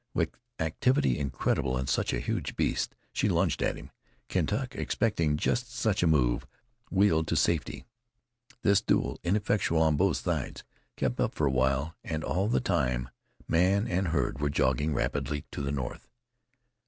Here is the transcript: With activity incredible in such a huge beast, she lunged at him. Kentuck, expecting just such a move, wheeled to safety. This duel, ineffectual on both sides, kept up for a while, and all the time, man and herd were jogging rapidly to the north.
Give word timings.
With 0.15 0.35
activity 0.57 1.19
incredible 1.19 1.77
in 1.77 1.85
such 1.85 2.11
a 2.11 2.19
huge 2.19 2.55
beast, 2.55 2.95
she 3.13 3.29
lunged 3.29 3.61
at 3.61 3.75
him. 3.75 3.91
Kentuck, 4.29 4.73
expecting 4.75 5.37
just 5.37 5.71
such 5.71 6.01
a 6.01 6.07
move, 6.07 6.47
wheeled 6.89 7.27
to 7.27 7.35
safety. 7.35 7.85
This 8.63 8.81
duel, 8.81 9.19
ineffectual 9.23 9.79
on 9.83 9.97
both 9.97 10.17
sides, 10.17 10.63
kept 10.97 11.19
up 11.19 11.35
for 11.35 11.45
a 11.45 11.51
while, 11.51 11.95
and 12.03 12.23
all 12.23 12.47
the 12.49 12.59
time, 12.59 13.09
man 13.47 13.85
and 13.87 14.07
herd 14.07 14.39
were 14.39 14.49
jogging 14.49 14.95
rapidly 14.95 15.45
to 15.51 15.61
the 15.61 15.71
north. 15.71 16.09